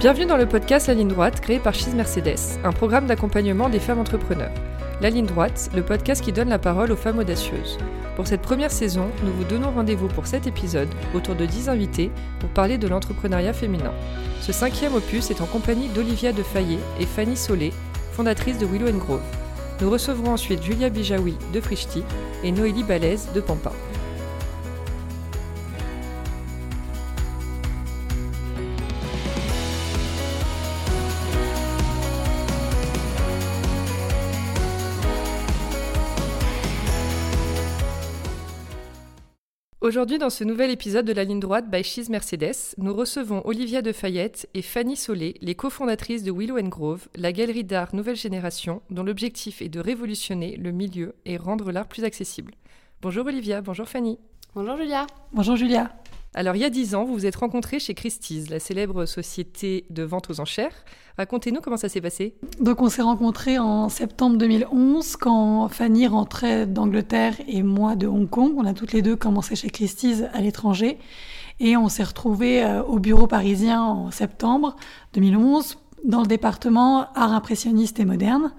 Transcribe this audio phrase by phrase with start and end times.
[0.00, 3.78] Bienvenue dans le podcast La Ligne Droite créé par Chise Mercedes, un programme d'accompagnement des
[3.78, 4.54] femmes entrepreneurs.
[5.02, 7.76] La Ligne Droite, le podcast qui donne la parole aux femmes audacieuses.
[8.16, 12.10] Pour cette première saison, nous vous donnons rendez-vous pour cet épisode autour de 10 invités
[12.38, 13.92] pour parler de l'entrepreneuriat féminin.
[14.40, 17.72] Ce cinquième opus est en compagnie d'Olivia de Fayet et Fanny Solé,
[18.12, 19.22] fondatrice de Willow Grove.
[19.80, 22.02] Nous recevrons ensuite Julia Bijawi de Frichti
[22.44, 23.72] et Noélie Balèze de Pampa.
[39.90, 43.82] Aujourd'hui, dans ce nouvel épisode de La Ligne Droite by Cheese Mercedes, nous recevons Olivia
[43.82, 48.82] de Fayette et Fanny Solé, les cofondatrices de Willow Grove, la galerie d'art nouvelle génération,
[48.90, 52.54] dont l'objectif est de révolutionner le milieu et rendre l'art plus accessible.
[53.02, 54.20] Bonjour Olivia, bonjour Fanny.
[54.54, 55.08] Bonjour Julia.
[55.32, 55.90] Bonjour Julia.
[56.32, 59.84] Alors, il y a dix ans, vous vous êtes rencontrés chez Christie's, la célèbre société
[59.90, 60.84] de vente aux enchères.
[61.18, 62.36] Racontez-nous comment ça s'est passé.
[62.60, 68.30] Donc, on s'est rencontrés en septembre 2011 quand Fanny rentrait d'Angleterre et moi de Hong
[68.30, 68.52] Kong.
[68.56, 70.98] On a toutes les deux commencé chez Christie's à l'étranger.
[71.58, 74.76] Et on s'est retrouvés euh, au bureau parisien en septembre
[75.14, 78.52] 2011 dans le département art impressionniste et moderne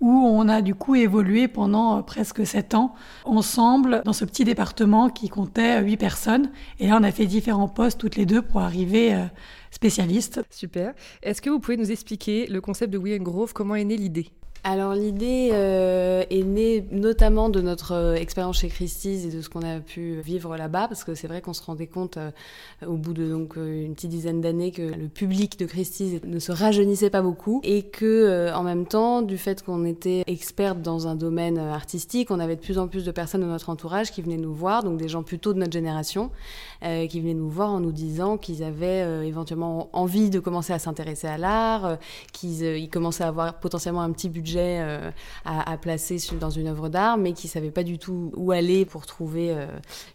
[0.00, 4.44] où on a du coup évolué pendant euh, presque sept ans ensemble dans ce petit
[4.44, 6.50] département qui comptait euh, huit personnes.
[6.78, 9.26] Et là, on a fait différents postes toutes les deux pour arriver euh,
[9.70, 10.40] spécialistes.
[10.50, 10.94] Super.
[11.22, 13.52] Est-ce que vous pouvez nous expliquer le concept de William Grove?
[13.52, 14.30] Comment est née l'idée?
[14.62, 19.48] Alors l'idée euh, est née notamment de notre euh, expérience chez Christie's et de ce
[19.48, 22.30] qu'on a pu vivre là-bas, parce que c'est vrai qu'on se rendait compte euh,
[22.86, 26.52] au bout de donc une petite dizaine d'années que le public de Christie's ne se
[26.52, 31.14] rajeunissait pas beaucoup et que en même temps, du fait qu'on était experte dans un
[31.14, 34.36] domaine artistique, on avait de plus en plus de personnes de notre entourage qui venaient
[34.36, 36.30] nous voir, donc des gens plutôt de notre génération,
[36.82, 41.28] qui venaient nous voir en nous disant qu'ils avaient éventuellement envie de commencer à s'intéresser
[41.28, 41.98] à l'art,
[42.32, 45.10] qu'ils commençaient à avoir potentiellement un petit budget euh,
[45.44, 48.84] à, placer dans une œuvre d'art, mais qui ne savait pas du tout où aller
[48.84, 49.66] pour trouver euh,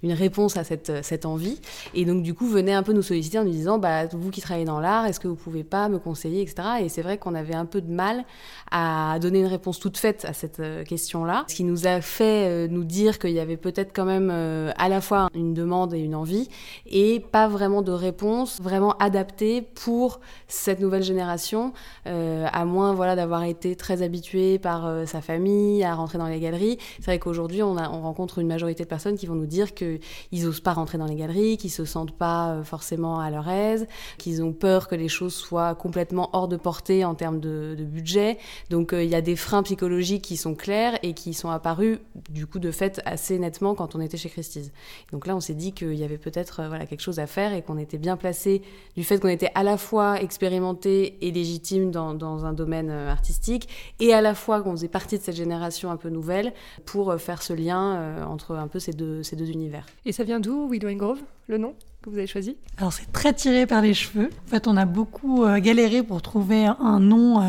[0.03, 1.59] une réponse à cette, cette envie.
[1.93, 4.41] Et donc, du coup, venait un peu nous solliciter en nous disant, bah, vous qui
[4.41, 6.67] travaillez dans l'art, est-ce que vous pouvez pas me conseiller, etc.
[6.81, 8.25] Et c'est vrai qu'on avait un peu de mal
[8.71, 12.67] à donner une réponse toute faite à cette euh, question-là, ce qui nous a fait
[12.67, 16.15] nous dire qu'il y avait peut-être quand même à la fois une demande et une
[16.15, 16.49] envie,
[16.85, 21.73] et pas vraiment de réponse vraiment adaptée pour cette nouvelle génération,
[22.05, 24.24] à moins voilà d'avoir été très habitué
[24.61, 26.77] par euh, sa famille à rentrer dans les galeries.
[26.97, 29.99] C'est vrai qu'aujourd'hui, on, on, rencontre une majorité de personnes qui vont nous dire qu'ils
[30.31, 33.87] n'osent pas rentrer dans les galeries, qu'ils se sentent pas euh, forcément à leur aise,
[34.17, 38.37] qu'ils ont peur que les choses soient complètement hors de portée en termes de, budget.
[38.69, 41.99] Donc euh, il y a des freins psychologiques qui sont clairs et qui sont apparus
[42.29, 44.71] du coup de fait assez nettement quand on était chez Christie's.
[45.11, 47.61] Donc là, on s'est dit qu'il y avait peut-être voilà quelque chose à faire et
[47.61, 48.63] qu'on était bien placé
[48.95, 53.69] du fait qu'on était à la fois expérimenté et légitime dans, dans un domaine artistique
[53.99, 56.53] et la fois qu'on faisait partie de cette génération un peu nouvelle
[56.85, 59.85] pour euh, faire ce lien euh, entre un peu ces deux, ces deux univers.
[60.05, 62.57] Et ça vient d'où, Willow Grove, le nom que vous avez choisi?
[62.77, 64.29] Alors c'est très tiré par les cheveux.
[64.45, 67.41] En fait, on a beaucoup euh, galéré pour trouver un nom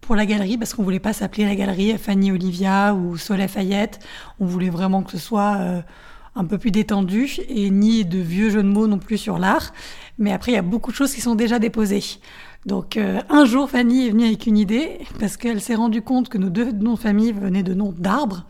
[0.00, 3.98] pour la galerie parce qu'on voulait pas s'appeler la galerie Fanny Olivia ou Soleil Fayette.
[4.38, 5.82] On voulait vraiment que ce soit
[6.34, 9.72] un peu plus détendu et ni de vieux jeux de mots non plus sur l'art.
[10.18, 12.02] Mais après, il y a beaucoup de choses qui sont déjà déposées.
[12.66, 16.28] Donc euh, un jour, Fanny est venue avec une idée parce qu'elle s'est rendue compte
[16.28, 18.44] que nos deux noms de famille venaient de noms d'arbres.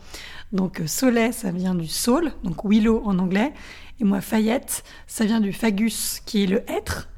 [0.53, 3.53] Donc euh, Soleil, ça vient du saule, donc willow en anglais.
[4.01, 7.09] Et moi, Fayette, ça vient du fagus, qui est le hêtre.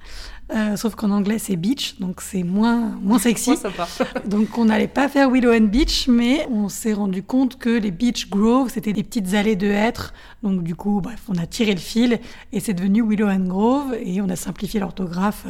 [0.53, 3.55] Euh, sauf qu'en anglais, c'est beach, donc c'est moins, moins sexy.
[4.27, 7.91] donc on n'allait pas faire Willow and Beach, mais on s'est rendu compte que les
[7.91, 10.13] beach groves, c'était des petites allées de hêtre.
[10.43, 12.21] Donc du coup, bref, on a tiré le fil
[12.53, 15.47] et c'est devenu Willow and Grove et on a simplifié l'orthographe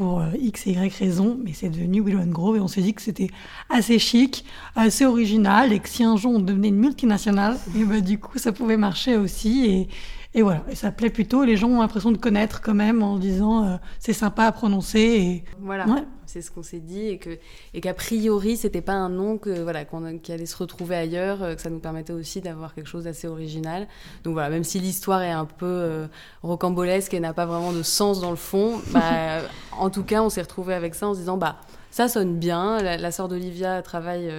[0.00, 2.94] pour euh, X et Y raison, mais c'est devenu Willow Grove et on s'est dit
[2.94, 3.28] que c'était
[3.68, 8.00] assez chic, assez original et que si un jour on devenait une multinationale, et ben,
[8.00, 9.88] du coup ça pouvait marcher aussi et,
[10.38, 11.44] et voilà, et ça plaît plutôt.
[11.44, 15.00] Les gens ont l'impression de connaître quand même en disant euh, c'est sympa à prononcer.
[15.00, 15.44] Et...
[15.60, 15.84] Voilà.
[16.30, 17.38] C'est ce qu'on s'est dit et que
[17.74, 21.42] et qu'a priori c'était pas un nom que voilà qu'on qui allait se retrouver ailleurs,
[21.42, 23.88] euh, que ça nous permettait aussi d'avoir quelque chose d'assez original.
[24.22, 26.06] Donc voilà, même si l'histoire est un peu euh,
[26.42, 29.40] rocambolesque et n'a pas vraiment de sens dans le fond, bah,
[29.76, 31.56] en tout cas on s'est retrouvé avec ça en se disant bah
[31.90, 32.80] ça sonne bien.
[32.80, 34.32] La, sœur d'Olivia travaille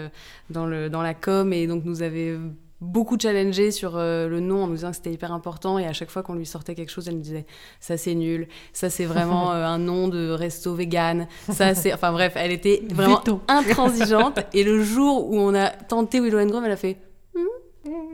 [0.49, 2.37] dans le dans la com et donc nous avait
[2.81, 5.93] beaucoup challengé sur euh, le nom en nous disant que c'était hyper important et à
[5.93, 7.45] chaque fois qu'on lui sortait quelque chose, elle nous disait
[7.79, 12.11] ça c'est nul, ça c'est vraiment euh, un nom de resto vegan, ça c'est enfin
[12.11, 14.39] bref, elle était vraiment intransigeante.
[14.53, 16.97] Et le jour où on a tenté Willow Grove, elle a fait
[17.35, 17.45] hmm,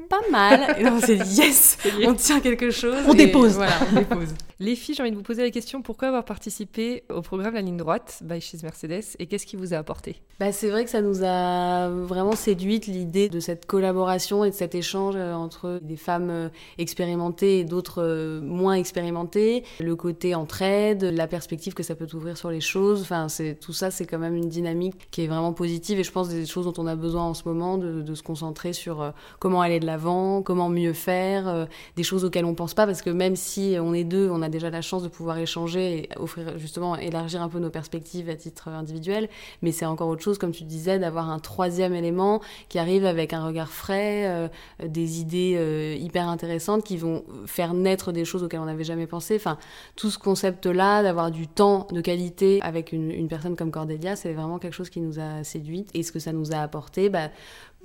[0.10, 2.96] pas mal et on s'est dit yes, on tient quelque chose.
[3.08, 3.56] On dépose.
[3.56, 4.34] Voilà, on dépose.
[4.60, 7.62] Les filles, j'ai envie de vous poser la question pourquoi avoir participé au programme La
[7.62, 10.20] Ligne Droite by chez Mercedes et qu'est-ce qui vous a apporté?
[10.40, 14.56] Bah, C'est vrai que ça nous a vraiment séduite l'idée de cette collaboration et de
[14.56, 16.50] cet échange euh, entre des femmes euh,
[16.80, 22.36] expérimentées et d'autres euh, moins expérimentées, le côté entraide, la perspective que ça peut ouvrir
[22.36, 23.02] sur les choses.
[23.02, 26.12] Enfin, c'est tout ça, c'est quand même une dynamique qui est vraiment positive et je
[26.12, 29.14] pense des choses dont on a besoin en ce moment de, de se concentrer sur
[29.40, 33.10] comment aller de l'avant, comment mieux faire, des choses auxquelles on pense pas parce que
[33.10, 36.58] même si on est deux, on a déjà la chance de pouvoir échanger et offrir
[36.58, 39.30] justement élargir un peu nos perspectives à titre individuel,
[39.62, 43.34] mais c'est encore autre chose, comme tu disais, d'avoir un troisième élément qui arrive avec
[43.34, 44.48] un regard frais, euh,
[44.86, 49.08] des idées euh, hyper intéressantes qui vont faire naître des choses auxquelles on n'avait jamais
[49.08, 49.36] pensé.
[49.36, 49.58] Enfin,
[49.96, 54.60] tout ce concept-là, d'avoir du temps de qualité avec une, personne comme Cordelia, c'est vraiment
[54.60, 55.90] quelque chose qui nous a séduite.
[55.94, 57.30] Et ce que ça nous a apporté, bah,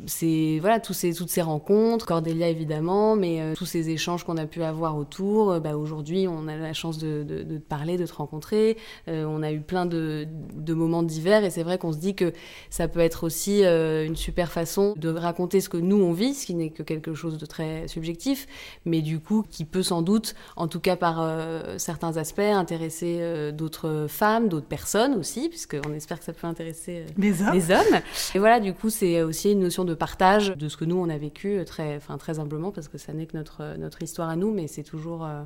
[0.07, 4.37] c'est voilà tous ces, toutes ces rencontres, Cordélia évidemment, mais euh, tous ces échanges qu'on
[4.37, 5.53] a pu avoir autour.
[5.53, 8.77] Euh, bah, Aujourd'hui, on a la chance de, de, de, te parler, de te rencontrer.
[9.09, 12.15] Euh, on a eu plein de, de moments divers et c'est vrai qu'on se dit
[12.15, 12.33] que
[12.71, 16.47] ça peut être aussi une super façon de raconter ce que nous on vit, ce
[16.47, 18.47] qui n'est que quelque chose de très subjectif,
[18.85, 21.27] mais du coup qui peut sans doute, en tout cas par
[21.79, 27.43] certains aspects, intéresser d'autres femmes, d'autres personnes aussi, puisqu'on espère que ça peut intéresser les
[27.43, 27.53] hommes.
[27.53, 28.01] les hommes.
[28.35, 31.09] Et voilà, du coup, c'est aussi une notion de partage de ce que nous on
[31.09, 34.03] a vécu euh, très, enfin, très humblement parce que ça n'est que notre, euh, notre
[34.03, 35.43] histoire à nous, mais c'est toujours, euh,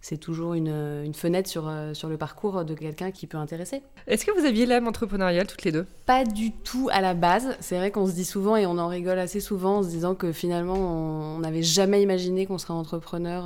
[0.00, 0.68] c'est toujours une,
[1.04, 3.82] une, fenêtre sur, sur le parcours de quelqu'un qui peut intéresser.
[4.06, 5.86] Est-ce que vous aviez l'âme entrepreneuriale toutes les deux?
[6.04, 7.56] Pas du tout à la base.
[7.60, 10.14] C'est vrai qu'on se dit souvent et on en rigole assez souvent en se disant
[10.14, 13.44] que finalement on n'avait jamais imaginé qu'on serait entrepreneur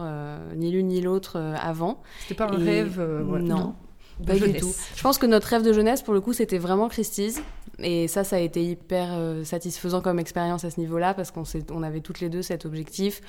[0.57, 2.03] ni l'une ni l'autre avant.
[2.23, 3.41] C'était pas un et rêve ouais.
[3.41, 3.77] Non.
[4.27, 4.75] Pas du tout.
[4.97, 7.41] Je pense que notre rêve de jeunesse, pour le coup, c'était vraiment Christie's.
[7.81, 11.45] Et ça, ça a été hyper euh, satisfaisant comme expérience à ce niveau-là, parce qu'on
[11.71, 13.21] on avait toutes les deux cet objectif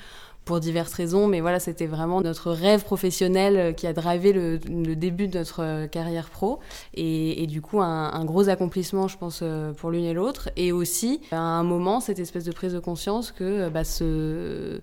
[0.46, 1.28] pour diverses raisons.
[1.28, 4.57] Mais voilà, c'était vraiment notre rêve professionnel euh, qui a drivé le,
[4.96, 6.60] début de notre euh, carrière pro.
[6.96, 9.44] Et, du coup, un, un, gros accomplissement, je pense,
[9.78, 10.50] pour l'une et l'autre.
[10.56, 14.81] Et aussi, à un moment, cette espèce de prise de conscience que bah, ce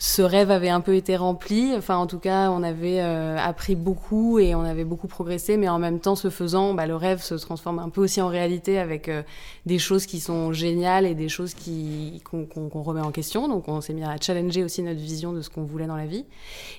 [0.00, 1.74] ce rêve avait un peu été rempli.
[1.76, 5.68] Enfin, en tout cas, on avait euh, appris beaucoup et on avait beaucoup progressé, mais
[5.68, 8.78] en même temps, ce faisant, bah, le rêve se transforme un peu aussi en réalité
[8.78, 9.22] avec euh,
[9.66, 13.46] des choses qui sont géniales et des choses qui qu'on qu qu remet en question.
[13.46, 16.06] Donc, on s'est mis à challenger aussi notre vision de ce qu'on voulait dans la
[16.06, 16.24] vie.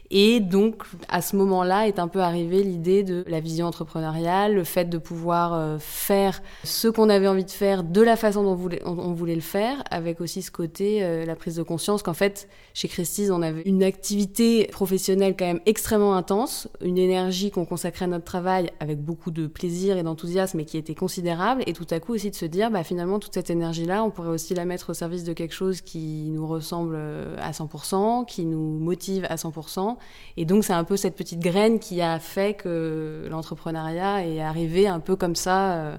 [0.10, 4.64] Et donc, à ce moment-là, est un peu arrivée l'idée de la vision entrepreneuriale, le
[4.64, 8.60] fait de pouvoir euh, faire ce qu'on avait envie de faire de la façon dont
[8.84, 12.88] on voulait, le faire, avec aussi ce côté, la prise de conscience qu'en fait, chez
[13.32, 18.26] On avait une activité professionnelle quand même extrêmement intense, une énergie qu'on consacrait à notre
[18.26, 21.64] travail avec beaucoup de plaisir et d'enthousiasme et qui était considérable.
[21.68, 24.30] Et tout à coup aussi de se dire, bah, finalement, toute cette énergie-là, on pourrait
[24.30, 28.46] aussi la mettre au service de quelque chose qui nous ressemble euh, à 100%, qui
[28.46, 29.98] nous motive à 100%.
[30.38, 34.88] Et donc, c'est un peu cette petite graine qui a fait que l'entrepreneuriat est arrivé
[34.88, 35.98] un peu comme ça euh,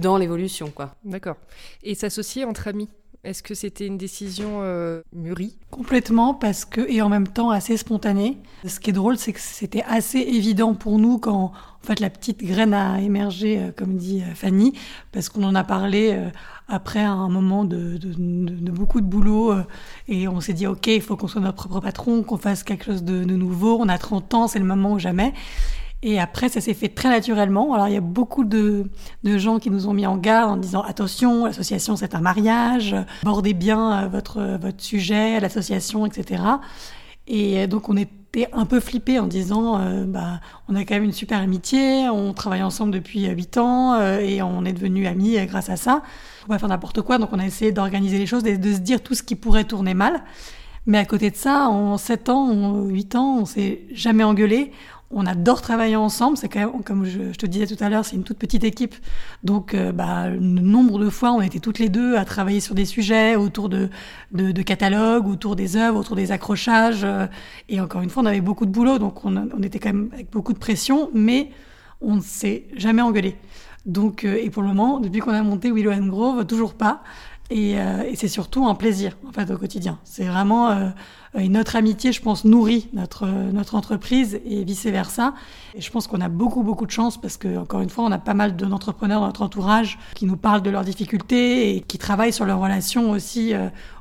[0.00, 0.94] dans l'évolution, quoi.
[1.04, 1.36] D'accord.
[1.82, 2.88] Et s'associer entre amis?
[3.24, 5.56] Est-ce que c'était une décision euh, mûrie?
[5.70, 8.38] Complètement, parce que, et en même temps assez spontanée.
[8.66, 11.52] Ce qui est drôle, c'est que c'était assez évident pour nous quand
[11.82, 14.74] en fait, la petite graine a émergé, euh, comme dit euh, Fanny,
[15.12, 16.28] parce qu'on en a parlé euh,
[16.68, 19.54] après un moment de, de, de, de beaucoup de boulot,
[20.06, 22.84] et on s'est dit, OK, il faut qu'on soit notre propre patron, qu'on fasse quelque
[22.84, 23.78] chose de, nouveau.
[23.80, 25.32] On a 30 ans, c'est le moment ou jamais.
[26.02, 27.74] Et après, ça s'est fait très naturellement.
[27.74, 28.90] Alors, il y a beaucoup de,
[29.22, 32.96] de, gens qui nous ont mis en garde en disant attention, l'association c'est un mariage,
[33.22, 36.42] bordez bien euh, votre, votre sujet, l'association, etc.
[37.26, 41.04] Et donc, on était un peu flippés en disant euh, bah, on a quand même
[41.04, 45.38] une super amitié, on travaille ensemble depuis 8 ans euh, et on est devenus amis
[45.38, 46.02] euh, grâce à ça.
[46.48, 48.78] On va faire n'importe quoi, donc on a essayé d'organiser les choses et de se
[48.78, 50.22] dire tout ce qui pourrait tourner mal.
[50.86, 54.72] Mais à côté de ça, en 7 ans, 8 ans, on s'est jamais engueulé.
[55.12, 56.36] On adore travailler ensemble.
[56.36, 58.94] C'est quand même, comme je, te disais tout à l'heure, c'est une toute petite équipe.
[59.42, 62.84] Donc, euh, bah, nombre de fois, on était toutes les deux à travailler sur des
[62.84, 63.88] sujets autour de,
[64.32, 67.02] de, de catalogues, autour des œuvres, autour des accrochages.
[67.02, 67.26] Euh,
[67.68, 70.10] et encore une fois, on avait beaucoup de boulot, donc on, on était quand même
[70.12, 71.50] avec beaucoup de pression, mais
[72.00, 73.36] on ne s'est jamais engueulé.
[73.86, 77.02] Donc, euh, et pour le moment, depuis qu'on a monté Willow and Grove, toujours pas.
[77.50, 79.98] Et, euh, c'est surtout un plaisir, en fait, au quotidien.
[80.04, 80.70] C'est vraiment...
[80.70, 80.88] Euh,
[81.38, 85.34] et notre amitié, je pense, nourrit notre, notre entreprise et vice-versa.
[85.74, 88.10] Et je pense qu'on a beaucoup, beaucoup de chance parce que, encore une fois, on
[88.10, 91.98] a pas mal d'entrepreneurs dans notre entourage qui nous parlent de leurs difficultés et qui
[91.98, 93.52] travaillent sur leurs relations aussi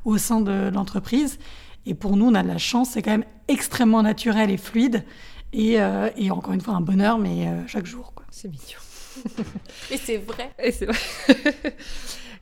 [0.06, 1.38] au sein de l'entreprise.
[1.86, 5.06] Et pour nous, on a de la chance, c'est quand même extrêmement naturel et fluide.
[5.54, 5.78] Et,
[6.18, 8.12] et encore une fois, un bonheur, mais chaque jour.
[8.32, 8.80] C'est mignon.
[9.92, 10.52] Et c'est vrai.
[10.64, 10.98] Et c'est vrai.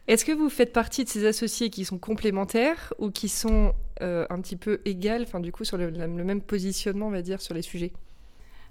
[0.07, 4.25] Est-ce que vous faites partie de ces associés qui sont complémentaires ou qui sont euh,
[4.29, 7.41] un petit peu égales, enfin du coup sur le, le, même positionnement, on va dire,
[7.41, 7.91] sur les sujets?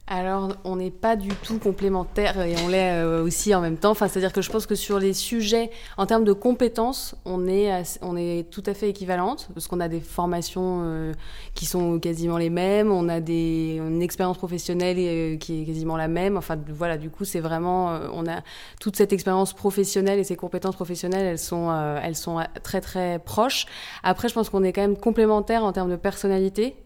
[0.08, 3.90] Alors, on n'est pas du tout complémentaires et on l'est euh, aussi en même temps.
[3.90, 7.98] Enfin, c'est-à-dire que je pense que sur les sujets, en termes de compétences, on est,
[8.02, 11.12] on est tout à fait équivalentes parce qu'on a des formations euh,
[11.54, 15.96] qui sont quasiment les mêmes, on a des, une expérience professionnelle euh, qui est quasiment
[15.96, 16.36] la même.
[16.36, 18.42] Enfin, voilà, du coup, c'est vraiment, on a
[18.80, 23.66] toute cette expérience professionnelle et ces compétences professionnelles, elles sont, elles sont très très proches.
[24.04, 26.76] Après, je pense qu'on est quand même complémentaires en termes de personnalité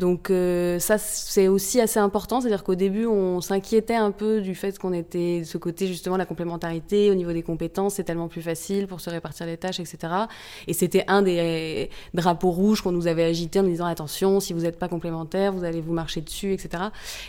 [0.00, 2.40] donc euh, ça, c'est aussi assez important.
[2.40, 6.16] C'est-à-dire qu'au début, on s'inquiétait un peu du fait qu'on était de ce côté justement
[6.16, 7.94] la complémentarité au niveau des compétences.
[7.94, 9.98] C'est tellement plus facile pour se répartir les tâches, etc.
[10.66, 14.54] Et c'était un des drapeaux rouges qu'on nous avait agité en nous disant attention, si
[14.54, 16.84] vous n'êtes pas complémentaires, vous allez vous marcher dessus, etc.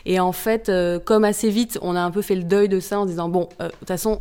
[0.06, 2.80] Et en fait, euh, comme assez vite, on a un peu fait le deuil de
[2.80, 4.20] ça en disant bon, euh, de toute façon,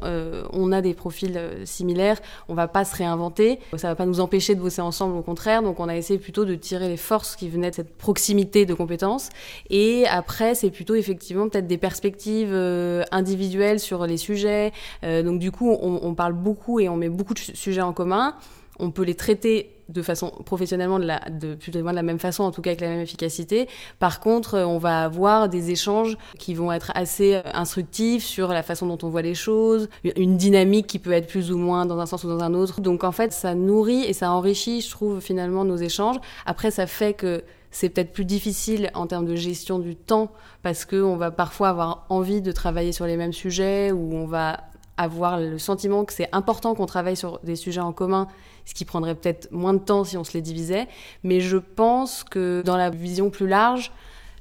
[0.52, 4.56] on a des profils similaires, on va pas se réinventer, ça va pas nous empêcher
[4.56, 5.62] de bosser ensemble, au contraire.
[5.62, 8.74] Donc on a essayé plutôt de tirer les forces qui venaient de cette proximité de
[8.74, 9.28] compétences.
[9.68, 14.72] Et après, c'est plutôt effectivement peut-être des perspectives euh, individuelles sur les sujets.
[15.04, 18.34] Euh, donc du coup, on, parle beaucoup et on met beaucoup de sujets en commun.
[18.78, 22.02] On peut les traiter de façon professionnellement de, la, de plus ou moins de la
[22.02, 23.68] même façon, en tout cas avec la même efficacité.
[23.98, 28.62] Par contre, on va avoir des échanges qui vont être assez euh, instructifs sur la
[28.62, 31.98] façon dont on voit les choses, une dynamique qui peut être plus ou moins dans
[31.98, 32.80] un sens ou dans un autre.
[32.80, 36.16] Donc en fait, ça nourrit et ça enrichit, je trouve, finalement nos échanges.
[36.46, 40.84] Après, ça fait que c'est peut-être plus difficile en termes de gestion du temps parce
[40.84, 44.64] qu'on va parfois avoir envie de travailler sur les mêmes sujets ou on va
[44.96, 48.28] avoir le sentiment que c'est important qu'on travaille sur des sujets en commun,
[48.66, 50.88] ce qui prendrait peut-être moins de temps si on se les divisait.
[51.22, 53.92] Mais je pense que dans la vision plus large,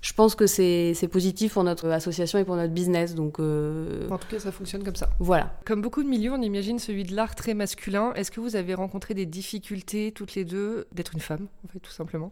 [0.02, 3.16] je pense que c'est positif pour notre association et pour notre business.
[3.16, 5.10] Donc, euh, En tout cas, ça fonctionne comme ça.
[5.20, 5.54] Voilà.
[5.66, 8.14] Comme beaucoup de milieux, on imagine celui de l'art très masculin.
[8.16, 11.80] Est-ce que vous avez rencontré des difficultés toutes les deux d'être une femme, en fait,
[11.80, 12.32] tout simplement?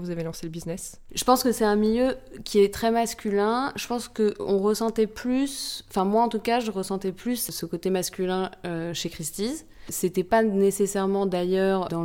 [0.00, 3.72] Vous avez lancé le business Je pense que c'est un milieu qui est très masculin.
[3.76, 7.90] Je pense qu'on ressentait plus, enfin moi en tout cas, je ressentais plus ce côté
[7.90, 9.64] masculin euh, chez Christie's.
[9.88, 12.04] C'était pas nécessairement d'ailleurs dans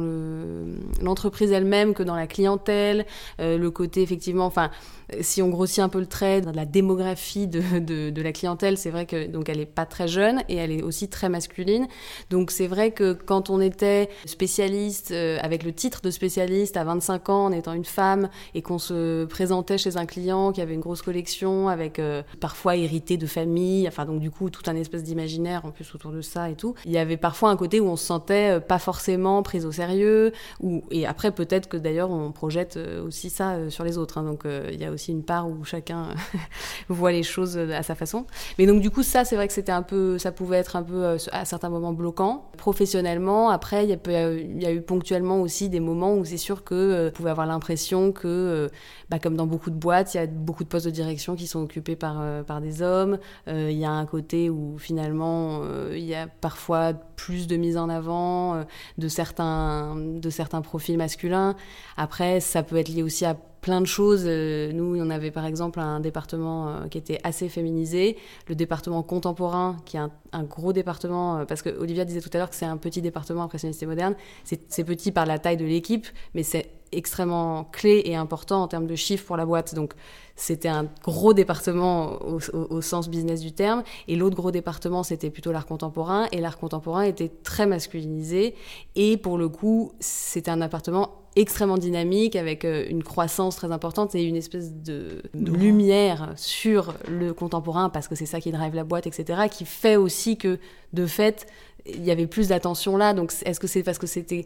[1.02, 3.06] l'entreprise elle-même que dans la clientèle,
[3.40, 4.72] euh, le côté effectivement, enfin
[5.20, 8.90] si on grossit un peu le trait dans la démographie de, de, la clientèle, c'est
[8.90, 11.88] vrai que donc elle est pas très jeune et elle est aussi très masculine.
[12.30, 16.84] Donc c'est vrai que quand on était spécialiste euh, avec le titre de spécialiste à
[16.84, 20.74] 25 ans en étant une femme et qu'on se présentait chez un client qui avait
[20.74, 24.76] une grosse collection avec euh, parfois hérité de famille, enfin donc du coup tout un
[24.76, 26.76] espèce d'imaginaire en plus autour de ça et tout.
[26.86, 29.72] Il y avait parfois un côté où on se sentait euh, pas forcément prise au
[29.72, 34.18] sérieux ou et après peut-être que d'ailleurs on projette aussi ça sur les autres.
[34.18, 36.10] Hein, donc il y a aussi une part où chacun
[36.90, 38.26] voit les choses à sa façon.
[38.58, 40.84] Mais donc du coup ça c'est vrai que c'était un peu, ça pouvait être un
[40.84, 42.50] peu euh, à certains moments bloquant.
[42.58, 47.12] Professionnellement, après il y, a, eu ponctuellement aussi des moments où c'est sûr que euh,
[47.12, 48.68] pouvez avoir l'impression que, euh,
[49.10, 51.48] bah, comme dans beaucoup de boîtes, il y a beaucoup de postes de direction qui
[51.48, 53.20] sont occupés par, par des hommes.
[53.48, 55.62] Il y a un côté où finalement
[55.92, 56.94] il y a parfois
[57.26, 58.66] plus de mise en avant
[58.98, 61.56] de certains, de certains profils masculins.
[61.98, 64.24] Après ça peut être lié aussi à plein de choses.
[64.26, 69.04] Euh, nous, on avait par exemple un département euh, qui était assez féminisé, le département
[69.04, 70.02] contemporain, qui est
[70.32, 73.02] un, gros département, euh, parce que Olivia disait tout à l'heure que c'est un petit
[73.02, 74.16] département impressionniste et moderne.
[74.44, 78.88] C'est petit par la taille de l'équipe, mais c'est extrêmement clé et important en termes
[78.88, 79.76] de chiffres pour la boîte.
[79.76, 79.94] Donc
[80.36, 83.84] c'était un gros département au, sens business du terme.
[84.08, 86.28] Et l'autre gros département, c'était plutôt l'art contemporain.
[86.32, 88.56] Et l'art contemporain était très masculinisé.
[88.96, 94.16] Et pour le coup, c'était un appartement extrêmement dynamique avec euh, une croissance très importante
[94.16, 98.84] et une espèce de, lumière sur le contemporain parce que c'est ça qui drive la
[98.84, 99.44] boîte, etc.
[99.50, 100.60] qui fait aussi que
[100.92, 101.48] de fait
[101.86, 103.14] il y avait plus d'attention là.
[103.14, 104.46] Donc est-ce que c'est parce que c'était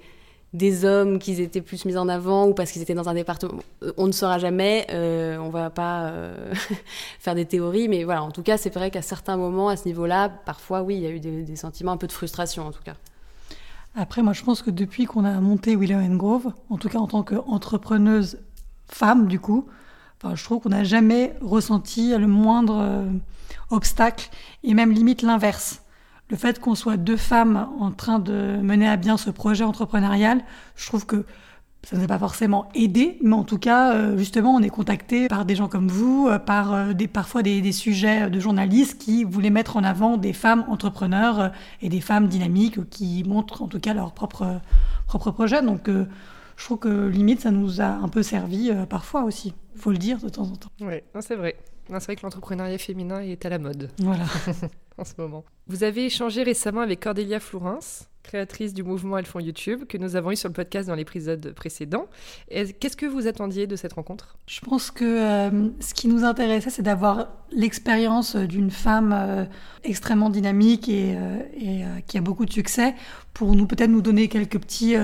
[0.53, 3.59] des hommes qui étaient plus mis en avant ou parce qu'ils étaient dans un département.
[3.97, 6.53] On ne saura jamais, euh, on va pas euh,
[7.19, 9.85] faire des théories, mais voilà, en tout cas, c'est vrai qu'à certains moments, à ce
[9.85, 12.83] niveau-là, parfois, oui, il y a eu des, sentiments un peu de frustration, en tout
[12.83, 12.95] cas.
[13.95, 17.07] Après, moi, je pense que depuis qu'on a monté Willow Grove, en tout cas en
[17.07, 18.39] tant qu'entrepreneuse
[18.87, 19.67] femme, du coup,
[20.33, 23.05] je trouve qu'on n'a jamais ressenti le moindre euh,
[23.69, 24.29] obstacle,
[24.63, 25.81] et même limite l'inverse.
[26.29, 30.41] Le fait qu'on soit deux femmes en train de mener à bien ce projet entrepreneurial,
[30.75, 31.25] je trouve que
[31.85, 34.69] ça ne nous a pas forcément aidé, mais en tout cas, euh, justement, on est
[34.69, 38.97] contacté par des gens comme vous, euh, par euh, des, parfois des, sujets de journalistes
[38.99, 41.51] qui voulaient mettre en avant des femmes entrepreneurs
[41.83, 44.61] et des femmes dynamiques qui montrent en tout cas leur propre,
[45.05, 45.61] propre projet.
[45.61, 49.53] Donc, je trouve que limite, ça nous a un peu servi parfois aussi.
[49.75, 50.69] Il faut le dire de temps en temps.
[50.81, 51.55] Oui, c'est vrai.
[51.87, 53.91] C'est vrai que l'entrepreneuriat féminin est à la mode.
[53.99, 54.23] Voilà.
[54.97, 55.43] en ce moment.
[55.67, 60.15] Vous avez échangé récemment avec Cordélia Florence, créatrice du mouvement Elles font YouTube, que nous
[60.15, 62.07] avons eu sur le podcast dans l'épisode précédent.
[62.49, 64.37] Qu'est-ce que vous attendiez de cette rencontre?
[64.47, 69.45] Je pense que euh, ce qui nous intéressait, c'est d'avoir l'expérience d'une femme euh,
[69.83, 72.95] extrêmement dynamique et, euh, qui a beaucoup de succès
[73.33, 74.95] pour nous peut-être nous donner quelques petits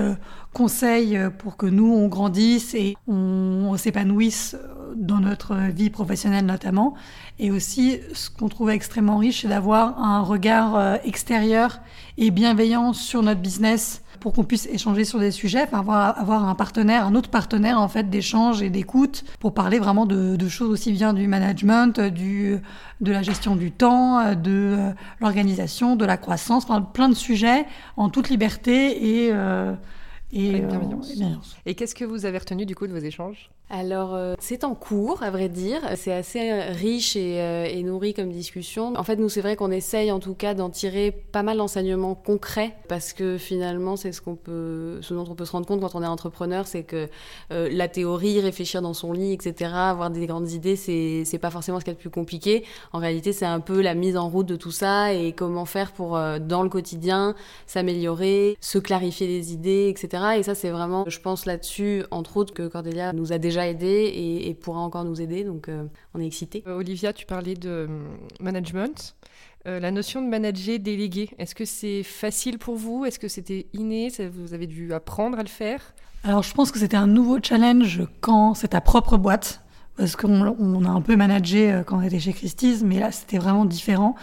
[0.54, 4.56] conseils pour que nous, on grandisse et on s'épanouisse
[4.96, 6.94] dans notre vie professionnelle notamment.
[7.38, 11.80] Et aussi, ce qu'on trouve extrêmement riche, c'est d'avoir un regard euh, extérieur
[12.18, 17.06] et bienveillant sur notre business pour qu'on puisse échanger sur des sujets, avoir, un partenaire,
[17.06, 20.92] un autre partenaire en fait d'échange et d'écoute pour parler vraiment de, de, choses aussi
[20.92, 22.56] bien du management, du,
[23.00, 27.66] de la gestion du temps, de euh, l'organisation, de la croissance, enfin plein de sujets
[27.96, 29.74] en toute liberté et, euh,
[30.32, 31.56] et, bienveillance.
[31.66, 33.50] et qu'est-ce que vous avez retenu du coup de vos échanges?
[33.74, 35.80] Alors, euh, c'est en cours, à vrai dire.
[35.96, 38.92] C'est assez euh, riche euh, et, nourri comme discussion.
[38.96, 42.14] En fait, nous, c'est vrai qu'on essaye en tout cas d'en tirer pas mal d'enseignements
[42.14, 45.80] concrets parce que finalement, c'est ce qu'on peut, ce dont on peut se rendre compte
[45.80, 47.08] quand on est entrepreneur, c'est que
[47.50, 51.80] la théorie, réfléchir dans son lit, etc., avoir des grandes idées, c'est, c'est pas forcément
[51.80, 52.64] ce qui est le plus compliqué.
[52.92, 55.92] En réalité, c'est un peu la mise en route de tout ça et comment faire
[55.92, 57.34] pour, dans le quotidien,
[57.66, 60.21] s'améliorer, se clarifier les idées, etc.
[60.30, 64.12] Et ça, c'est vraiment, je pense là-dessus, entre autres, que Cordélia nous a déjà aidé
[64.46, 65.44] et, pourra encore nous aider.
[65.44, 66.62] Donc, euh, on est excités.
[66.66, 69.16] Euh, Olivia, tu parlais de hum, management.
[69.66, 73.04] Euh, la notion de manager délégué, est-ce que c'est facile pour vous?
[73.04, 74.12] Est-ce que c'était inné?
[74.32, 75.94] Vous avez dû apprendre à le faire?
[76.24, 79.60] Alors, je pense que c'était un nouveau challenge quand c'est ta propre boîte.
[79.96, 83.36] Parce qu'on on a un peu managé quand on était chez Christie's, mais là, c'était
[83.36, 84.16] vraiment différent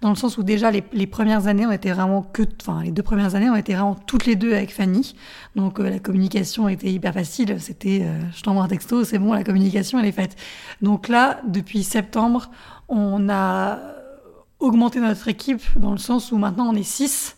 [0.00, 3.02] dans le sens où déjà les, premières années, on était vraiment que, enfin les deux
[3.02, 5.14] premières années, on était vraiment toutes les deux avec Fanny.
[5.56, 7.60] Donc euh, la communication était hyper facile.
[7.60, 10.36] C'était, euh, je t'envoie un texto, c'est bon, la communication elle est faite.
[10.80, 12.50] Donc là, depuis septembre,
[12.88, 13.78] on a
[14.58, 17.36] augmenté notre équipe dans le sens où maintenant on est six.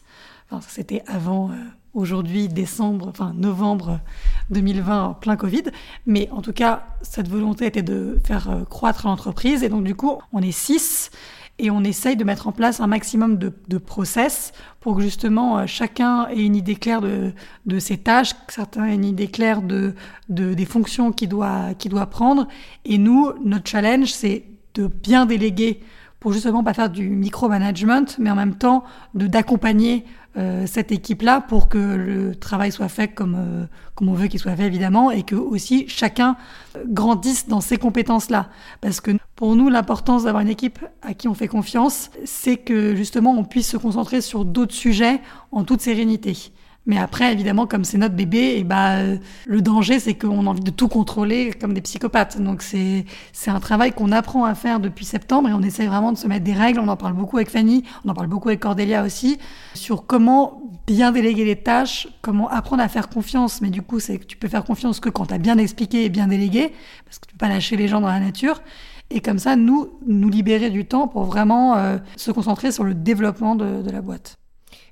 [0.50, 1.50] Enfin, c'était avant.
[1.50, 1.54] Euh,
[1.95, 4.00] aujourd'hui, décembre, enfin novembre
[4.49, 5.65] 2020, plein Covid.
[6.06, 9.63] Mais en tout cas, cette volonté était de faire croître l'entreprise.
[9.63, 11.10] Et donc, du coup, on est six
[11.58, 15.67] et on essaye de mettre en place un maximum de, process pour que justement euh,
[15.67, 17.32] chacun ait une idée claire de,
[17.67, 19.95] de ses tâches, que certains aient une idée claire de,
[20.28, 22.49] de des fonctions qu'il doit, qu'il doit prendre.
[22.84, 25.80] Et nous, notre challenge, c'est de bien déléguer
[26.23, 30.04] pour justement pas faire du micromanagement, mais en même temps de d'accompagner
[30.37, 34.39] euh, cette équipe-là pour que le travail soit fait comme, euh, comme on veut qu'il
[34.39, 36.37] soit fait évidemment et que aussi chacun
[36.87, 38.50] grandisse dans ses compétences-là.
[38.80, 42.95] Parce que pour nous, l'importance d'avoir une équipe à qui on fait confiance, c'est que
[42.95, 46.52] justement on puisse se concentrer sur d'autres sujets en toute sérénité.
[46.84, 48.97] Mais après, évidemment, comme c'est notre bébé, et bah,
[49.47, 52.40] le danger, c'est qu'on a envie de tout contrôler comme des psychopathes.
[52.40, 53.04] Donc c'est
[53.47, 56.45] un travail qu'on apprend à faire depuis septembre et on essaye vraiment de se mettre
[56.45, 56.80] des règles.
[56.80, 59.38] On en parle beaucoup avec Fanny, on en parle beaucoup avec Cordélia aussi,
[59.75, 63.60] sur comment bien déléguer les tâches, comment apprendre à faire confiance.
[63.60, 66.04] Mais du coup, c'est que tu peux faire confiance que quand tu as bien expliqué
[66.04, 66.73] et bien délégué,
[67.04, 68.60] parce que tu peux pas lâcher les gens dans la nature.
[69.10, 72.95] Et comme ça, nous, nous libérer du temps pour vraiment euh, se concentrer sur le
[72.95, 74.36] développement de, de la boîte.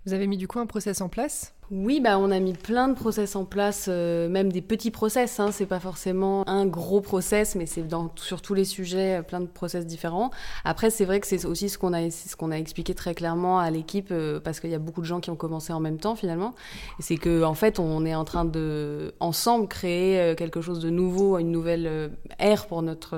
[0.06, 1.54] Vous avez mis du coup un process en place?
[1.72, 5.38] Oui, bah, on a mis plein de process en place, euh, même des petits process.
[5.38, 7.84] Hein, c'est pas forcément un gros process, mais c'est
[8.16, 10.32] sur tous les sujets, euh, plein de process différents.
[10.64, 14.40] Après, c'est vrai que c'est aussi ce qu'on a, expliqué très clairement à l'équipe, euh,
[14.40, 16.56] parce qu'il y a beaucoup de gens qui ont commencé en même temps finalement.
[16.98, 21.38] C'est que en fait, on est en train de ensemble créer quelque chose de nouveau,
[21.38, 23.16] une nouvelle ère pour notre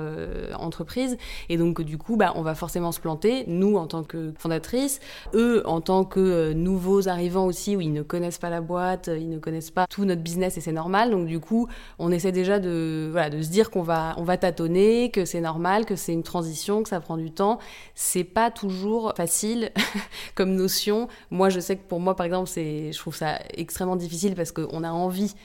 [0.59, 1.17] entreprise.
[1.49, 3.45] Et donc, du coup, bah, on va forcément se planter.
[3.47, 4.99] Nous, en tant que fondatrices,
[5.33, 9.37] eux, en tant que nouveaux arrivants aussi, où ils ne connaissent la boîte, ils ne
[9.37, 11.11] connaissent pas tout notre business et c'est normal.
[11.11, 11.67] Donc du coup,
[11.99, 15.41] on essaie déjà de, voilà, de se dire qu'on va, on va tâtonner, que c'est
[15.41, 17.59] normal, que c'est une transition, que ça prend du temps.
[17.95, 19.71] C'est pas toujours facile
[20.35, 21.07] comme notion.
[21.31, 24.51] Moi, je sais que pour moi, par exemple, c'est, je trouve ça extrêmement difficile parce
[24.51, 25.35] qu'on a envie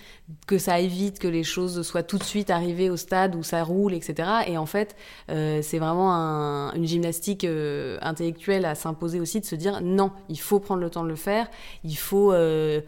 [0.47, 3.43] que ça aille vite, que les choses soient tout de suite arrivées au stade où
[3.43, 4.29] ça roule, etc.
[4.47, 4.95] Et en fait,
[5.31, 6.13] euh, c'est vraiment
[6.75, 10.91] une gymnastique euh, intellectuelle à s'imposer aussi de se dire non, il faut prendre le
[10.91, 11.49] temps de le faire,
[11.83, 12.81] il faut euh,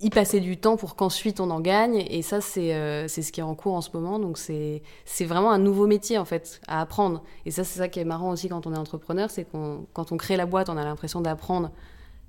[0.00, 2.04] y passer du temps pour qu'ensuite on en gagne.
[2.08, 4.18] Et ça, c'est c'est ce qui est en cours en ce moment.
[4.18, 4.82] Donc c'est
[5.24, 7.22] vraiment un nouveau métier en fait à apprendre.
[7.44, 10.12] Et ça, c'est ça qui est marrant aussi quand on est entrepreneur, c'est qu'on quand
[10.12, 11.70] on crée la boîte, on a l'impression d'apprendre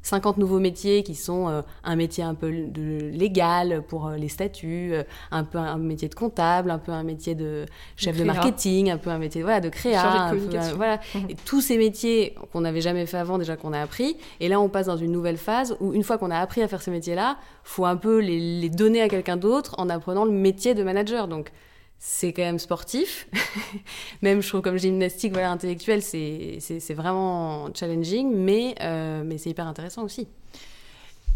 [0.02, 4.30] 50 nouveaux métiers qui sont euh, un métier un peu de légal pour euh, les
[4.30, 8.24] statuts, euh, un peu un métier de comptable, un peu un métier de chef de,
[8.24, 10.34] marketing, un peu un métier voilà, de créa.
[10.76, 11.00] voilà.
[11.30, 14.18] Et tous ces métiers qu'on n'avait jamais fait avant, déjà qu'on a appris.
[14.40, 16.68] Et là, on passe dans une nouvelle phase où, une fois qu'on a appris à
[16.68, 20.32] faire ces métiers-là, faut un peu les, les donner à quelqu'un d'autre en apprenant le
[20.32, 21.28] métier de manager.
[21.28, 21.52] Donc,
[22.00, 23.28] c'est quand même sportif.
[24.22, 29.68] même, je trouve, comme gymnastique voilà, intellectuelle, c'est vraiment challenging, mais, euh, mais c'est hyper
[29.68, 30.28] intéressant aussi.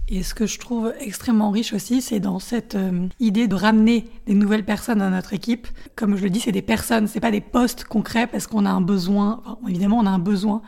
[0.10, 4.06] Et ce que je trouve extrêmement riche aussi, c'est dans cette euh, idée de ramener
[4.26, 5.68] des nouvelles personnes à notre équipe.
[5.96, 8.70] Comme je le dis, c'est des personnes, c'est pas des postes concrets parce qu'on a
[8.70, 9.42] un besoin.
[9.68, 10.62] évidemment, on a un besoin,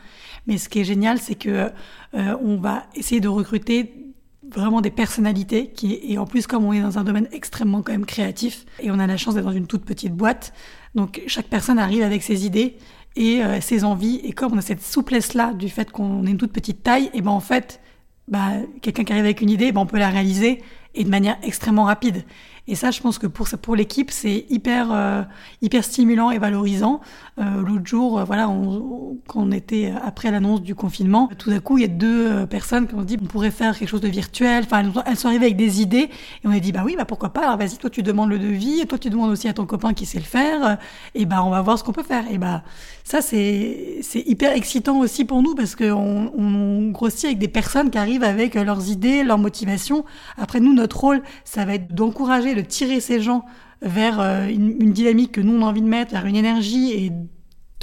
[0.46, 1.70] mais ce qui est génial, c'est que
[2.14, 4.05] euh, on va essayer de recruter
[4.50, 7.92] vraiment des personnalités qui et en plus comme on est dans un domaine extrêmement quand
[7.92, 10.52] même créatif et on a la chance d'être dans une toute petite boîte
[10.94, 12.76] donc chaque personne arrive avec ses idées
[13.16, 16.30] et euh, ses envies et comme on a cette souplesse là du fait qu'on est
[16.30, 17.80] une toute petite taille et ben en fait
[18.28, 20.62] bah quelqu'un qui arrive avec une idée ben on peut la réaliser
[20.94, 22.24] et de manière extrêmement rapide
[22.68, 25.22] et ça, je pense que pour, pour l'équipe, c'est hyper, euh,
[25.62, 27.00] hyper stimulant et valorisant.
[27.38, 31.60] Euh, L'autre jour, euh, voilà, on, quand on était après l'annonce du confinement, tout d'un
[31.60, 34.00] coup, il y a deux euh, personnes qui ont dit on pourrait faire quelque chose
[34.00, 34.64] de virtuel.
[34.64, 36.10] Enfin, elles, sont arrivées avec des idées
[36.42, 37.42] et on a dit bah oui, bah pourquoi pas?
[37.42, 40.04] Alors vas-y, toi tu demandes le devis, toi tu demandes aussi à ton copain qui
[40.04, 40.78] sait le faire.
[41.14, 42.24] Et bah on va voir ce qu'on peut faire.
[42.32, 42.64] Et bah
[43.04, 47.90] ça c'est c'est hyper excitant aussi pour nous parce qu'on on grossit avec des personnes
[47.90, 50.04] qui arrivent avec leurs idées, leurs motivations.
[50.36, 53.44] Après nous, notre rôle, ça va être d'encourager de tirer ces gens
[53.82, 57.12] vers euh, une, dynamique que nous on a envie de mettre, vers une énergie et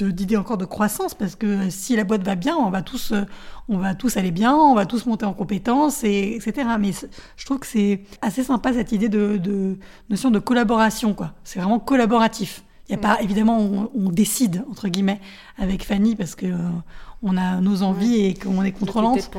[0.01, 3.23] d'idées encore de croissance parce que si la boîte va bien, on va tous, euh,
[3.69, 6.67] on va tous aller bien, on va tous monter en compétences, et, etc.
[6.79, 6.91] Mais
[7.37, 9.77] je trouve que c'est assez sympa cette idée de,
[10.09, 11.33] notion de collaboration, quoi.
[11.43, 12.63] C'est vraiment collaboratif.
[12.89, 15.21] Il y a pas, évidemment, on, décide entre guillemets
[15.57, 16.57] avec Fanny parce que euh,
[17.21, 19.31] on a nos envies et qu'on est contrôlante.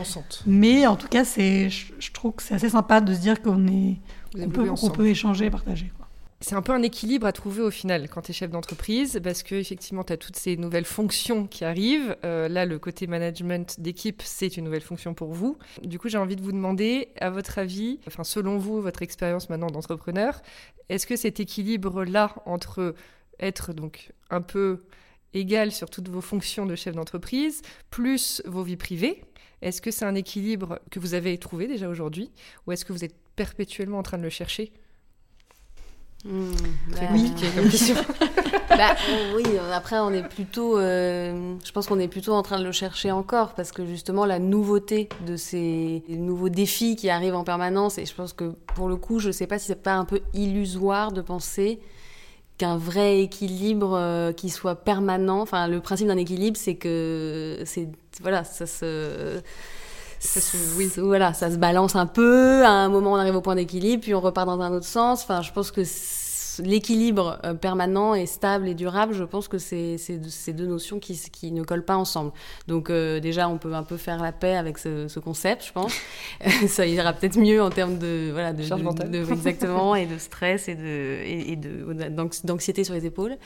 [0.46, 3.66] Mais en tout cas, c'est, je, trouve que c'est assez sympa de se dire qu'on
[3.66, 3.98] est,
[4.36, 5.92] on peut, on peut, échanger, partager.
[6.40, 9.42] C'est un peu un équilibre à trouver au final quand tu es chef d'entreprise, parce
[9.42, 12.16] que effectivement, tu as toutes ces nouvelles fonctions qui arrivent.
[12.24, 15.56] Euh, là, le côté management d'équipe, c'est une nouvelle fonction pour vous.
[15.82, 19.48] Du coup, j'ai envie de vous demander, à votre avis, enfin, selon vous, votre expérience
[19.48, 20.42] maintenant d'entrepreneur,
[20.90, 22.94] est-ce que cet équilibre-là entre
[23.40, 24.80] être donc un peu
[25.32, 29.24] égal sur toutes vos fonctions de chef d'entreprise, plus vos vies privées,
[29.62, 32.30] est-ce que c'est un équilibre que vous avez trouvé déjà aujourd'hui,
[32.66, 34.72] ou est-ce que vous êtes perpétuellement en train de le chercher
[36.24, 36.50] mmh,
[36.90, 37.96] bah, compliqué comme question.
[38.68, 38.96] bah,
[39.34, 42.72] oui, après on est plutôt, euh, je pense qu'on est plutôt en train de le
[42.72, 47.98] chercher encore parce que justement la nouveauté de ces nouveaux défis qui arrivent en permanence
[47.98, 50.04] et je pense que pour le coup, je ne sais pas si c'est pas un
[50.04, 51.80] peu illusoire de penser
[52.58, 55.40] qu'un vrai équilibre euh, qui soit permanent.
[55.40, 57.88] Enfin, le principe d'un équilibre, c'est que c'est
[58.20, 59.40] voilà, ça se
[60.76, 60.90] oui.
[60.96, 62.64] Voilà, ça se balance un peu.
[62.64, 65.22] À un moment, on arrive au point d'équilibre, puis on repart dans un autre sens.
[65.22, 65.82] Enfin, je pense que
[66.58, 71.18] l'équilibre euh, permanent et stable et durable, je pense que c'est ces deux notions qui,
[71.30, 72.32] qui, ne collent pas ensemble.
[72.68, 75.94] Donc euh, déjà, on peut un peu faire la paix avec ce, concept, je pense.
[76.68, 80.74] ça ira peut-être mieux en termes de voilà de, de, exactement et de stress et
[80.74, 83.36] de et, d'anxiété sur les épaules.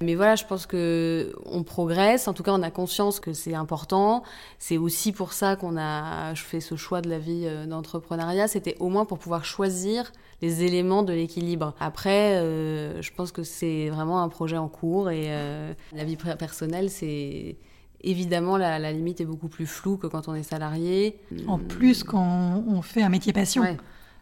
[0.00, 2.28] Mais voilà, je pense que on progresse.
[2.28, 4.22] En tout cas, on a conscience que c'est important.
[4.58, 8.48] C'est aussi pour ça qu'on a fait ce choix de la vie euh, d'entrepreneuriat.
[8.48, 11.74] C'était au moins pour pouvoir choisir les éléments de l'équilibre.
[11.80, 12.57] Après, euh,
[13.00, 17.56] je pense que c'est vraiment un projet en cours et euh, la vie personnelle, c'est
[18.00, 21.18] évidemment la, limite est beaucoup plus floue que quand on est salarié.
[21.46, 23.64] En plus, quand on fait un métier passion.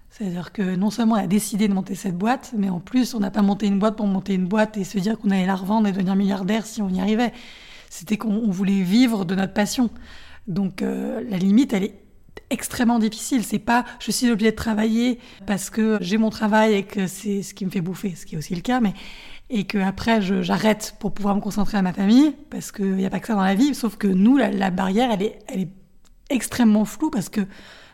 [0.09, 3.20] C'est-à-dire que non seulement on a décidé de monter cette boîte, mais en plus on
[3.20, 5.57] n'a pas monté une boîte pour monter une boîte et se dire qu'on allait la
[5.57, 7.33] revendre et devenir milliardaire si on y arrivait.
[7.90, 9.90] C'était qu'on voulait vivre de notre passion.
[10.46, 12.05] Donc euh, la limite, elle est
[12.50, 13.44] extrêmement difficile.
[13.44, 17.42] C'est pas je suis obligée de travailler parce que j'ai mon travail et que c'est
[17.42, 18.94] ce qui me fait bouffer, ce qui est aussi le cas, mais
[19.48, 23.11] et que après j'arrête pour pouvoir me concentrer à ma famille parce qu'il n'y a
[23.11, 23.74] pas que ça dans la vie.
[23.74, 25.70] Sauf que nous, la, barrière, elle est, elle est
[26.30, 27.42] extrêmement floue parce que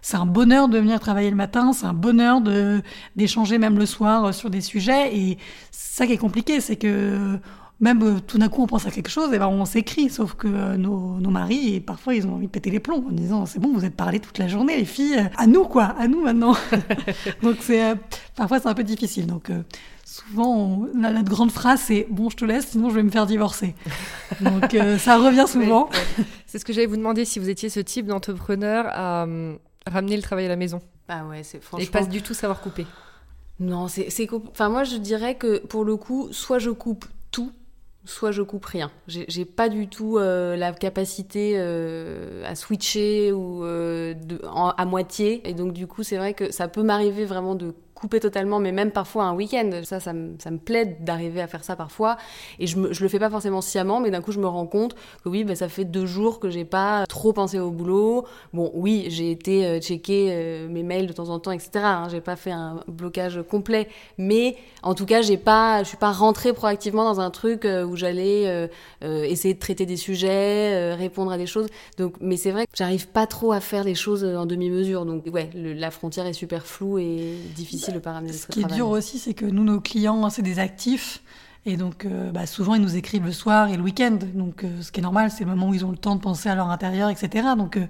[0.01, 2.83] c'est un bonheur de venir travailler le matin, c'est un bonheur de
[3.15, 5.39] d'échanger même le soir sur des sujets et
[5.71, 7.39] ça qui est compliqué, c'est que
[7.83, 10.35] même euh, tout d'un coup on pense à quelque chose, et ben on s'écrit, sauf
[10.35, 13.13] que euh, nos, nos, maris, et parfois ils ont envie de péter les plombs en
[13.13, 15.85] disant c'est bon, vous êtes parlé toute la journée, les filles, euh, à nous quoi,
[15.99, 16.55] à nous maintenant.
[17.43, 17.95] donc c'est
[18.37, 19.27] parfois c'est un peu difficile.
[19.27, 19.51] Donc
[20.05, 23.75] souvent la, grande phrase c'est bon, je te laisse, sinon je vais me faire divorcer.
[24.41, 25.91] donc ça revient souvent.
[26.47, 29.27] C'est ce que j'allais vous demander si vous étiez ce type d'entrepreneur à
[29.87, 30.81] ramener le travail à la maison.
[31.09, 31.85] Ah ouais, c'est franchement.
[31.85, 32.87] Et pas du tout savoir couper.
[33.59, 34.09] Non, c'est,
[34.51, 37.07] enfin moi je dirais que pour le coup, soit je coupe
[38.05, 38.91] soit je coupe rien.
[39.07, 44.15] J'ai pas du tout euh, la capacité euh, à switcher ou euh,
[44.77, 45.49] à moitié.
[45.49, 48.73] Et donc, du coup, c'est vrai que ça peut m'arriver vraiment de couper totalement, mais
[48.73, 49.71] même parfois un week-end.
[49.85, 52.17] Ça, ça me, ça me plaît d'arriver à faire ça parfois.
[52.59, 54.97] Et je, me, le fais pas forcément sciemment, mais d'un coup, je me rends compte
[55.23, 58.27] que oui, bah, ça fait deux jours que j'ai pas trop pensé au boulot.
[58.53, 61.71] Bon, oui, j'ai été euh, checker euh, mes mails de temps en temps, etc.
[61.77, 63.89] Hein, j'ai pas fait un blocage complet,
[64.19, 67.85] mais en tout cas, j'ai pas, je suis pas rentrée proactivement dans un truc euh,
[67.85, 68.69] où j'allais
[69.03, 71.69] essayer de traiter des sujets, répondre à des choses.
[71.99, 75.07] Donc, mais c'est vrai que j'arrive pas trop à faire des choses en demi-mesure.
[75.07, 77.92] Donc, ouais, la frontière est super floue et difficile
[78.33, 81.23] ce qui est dur aussi, c'est que nous, nos clients, c'est des actifs.
[81.65, 84.19] Et donc, euh, bah, souvent, ils nous écrivent le soir et le week-end.
[84.35, 86.21] Donc, euh, ce qui est normal, c'est le moment où ils ont le temps de
[86.21, 87.49] penser à leur intérieur, etc.
[87.57, 87.87] Donc, euh,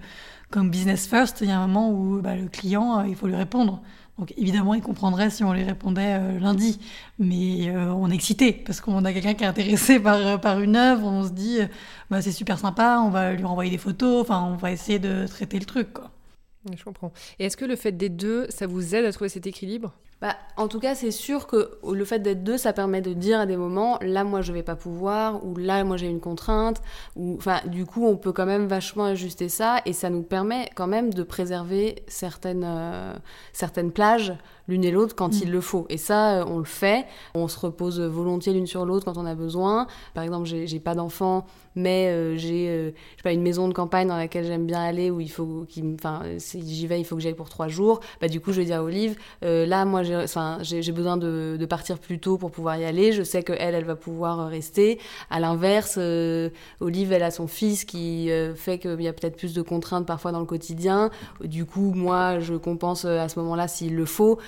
[0.51, 3.37] comme business first, il y a un moment où bah, le client, il faut lui
[3.37, 3.81] répondre.
[4.19, 6.79] Donc, évidemment, il comprendrait si on lui répondait lundi.
[7.19, 11.07] Mais on est excité parce qu'on a quelqu'un qui est intéressé par, par une œuvre.
[11.07, 11.59] On se dit,
[12.11, 14.21] bah, c'est super sympa, on va lui renvoyer des photos.
[14.21, 16.11] Enfin, on va essayer de traiter le truc, quoi.
[16.71, 17.13] Je comprends.
[17.39, 19.93] Et est-ce que le fait d'être deux, ça vous aide à trouver cet équilibre?
[20.23, 23.41] Bah, en tout cas, c'est sûr que le fait d'être deux, ça permet de dire
[23.41, 26.81] à des moments, là, moi, je vais pas pouvoir, ou là, moi, j'ai une contrainte,
[27.17, 30.71] ou, enfin, du coup, on peut quand même vachement ajuster ça, et ça nous permet
[30.77, 33.15] quand même de préserver certaines, euh,
[33.53, 34.33] certaines plages
[34.69, 35.53] l'une et l'autre quand il mm.
[35.53, 35.87] le faut.
[35.89, 37.07] Et ça, euh, on le fait.
[37.35, 39.87] On se repose volontiers l'une sur l'autre quand on a besoin.
[40.15, 42.91] Par exemple, j'ai pas d'enfant, mais euh, j'ai euh,
[43.23, 46.63] pas une maison de campagne dans laquelle j'aime bien aller où il faut, enfin, si
[46.67, 48.01] j'y vais, il faut que j'aille pour trois jours.
[48.21, 51.57] Bah du coup, je vais dire à Olive, là, moi, j'ai, enfin, j'ai besoin de,
[51.59, 53.13] de, partir plus tôt pour pouvoir y aller.
[53.13, 54.99] Je sais que elle, elle va pouvoir rester.
[55.31, 55.99] À l'inverse,
[56.81, 60.33] Olive, elle a son fils qui fait qu'il y a peut-être plus de contraintes parfois
[60.33, 61.11] dans le quotidien.
[61.43, 64.39] Du coup, moi, je compense à ce moment-là s'il le faut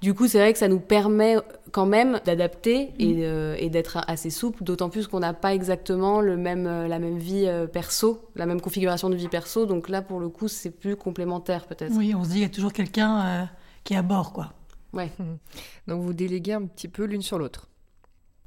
[0.00, 1.36] du coup, c'est vrai que ça nous permet
[1.70, 3.70] quand même d'adapter et, mm.
[3.70, 7.46] d'être assez souple, d'autant plus qu'on n'a pas exactement le même, euh, la même vie
[7.46, 9.66] euh, perso, la même configuration de vie perso.
[9.66, 11.92] Donc là, pour le coup, c'est plus complémentaire peut-être.
[11.96, 13.44] Oui, on se dit qu'il y a toujours quelqu'un euh,
[13.84, 14.52] qui est à bord, quoi.
[14.92, 15.10] Ouais.
[15.86, 17.68] Donc vous déléguez un petit peu l'une sur l'autre.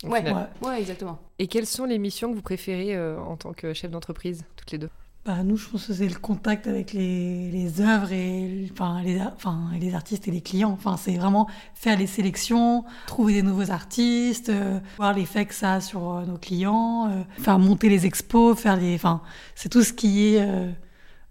[0.03, 0.23] Ouais.
[0.61, 0.79] ouais.
[0.79, 1.19] exactement.
[1.39, 4.77] Et quelles sont les missions que vous préférez en tant que chef d'entreprise, toutes les
[4.77, 4.89] deux?
[5.25, 9.19] Bah, nous, je pense que c'est le contact avec les, les œuvres et, enfin, les,
[9.19, 10.69] enfin, les artistes et les clients.
[10.69, 15.73] Enfin, c'est vraiment faire les sélections, trouver des nouveaux artistes, euh, voir l'effet que ça
[15.73, 19.23] a sur euh, nos clients, euh, faire monter les expos, faire les, enfin,
[19.55, 20.47] c'est tout ce qui est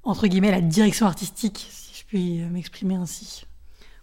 [0.03, 3.47] entre guillemets la direction artistique, si je puis m'exprimer ainsi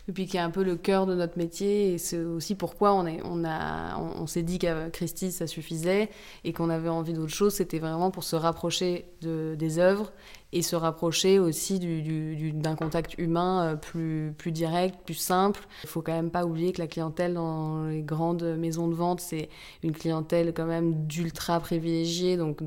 [0.08, 1.94] et puis qui est un peu le cœur de notre métier.
[1.94, 3.06] Et c'est aussi pourquoi on,
[3.46, 6.10] a, on, s'est dit qu'à Christie, ça suffisait
[6.44, 7.54] et qu'on avait envie d'autre chose.
[7.54, 10.12] C'était vraiment pour se rapprocher de, des œuvres
[10.54, 15.62] et se rapprocher aussi d'un contact humain euh, plus, direct, plus simple.
[15.84, 19.22] Il faut quand même pas oublier que la clientèle dans les grandes maisons de vente,
[19.22, 19.50] c'est
[19.82, 22.60] une clientèle quand même d'ultra privilégiée, donc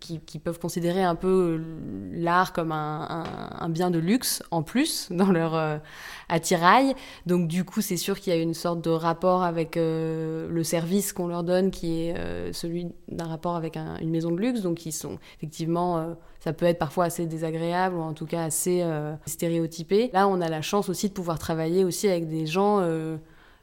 [0.00, 1.60] qui, peuvent considérer un peu
[2.12, 5.78] l'art comme un, bien de luxe en plus dans leur euh,
[6.28, 6.94] attirail.
[7.24, 10.64] Donc du coup, c'est sûr qu'il y a une sorte de rapport avec euh, le
[10.64, 14.84] service qu'on leur donne qui est celui d'un rapport avec une maison de luxe, donc
[14.84, 19.14] ils sont effectivement ça peut être parfois assez désagréable ou en tout cas assez euh,
[19.24, 20.10] stéréotypé.
[20.12, 23.16] Là, on a la chance aussi de pouvoir travailler aussi avec des gens euh,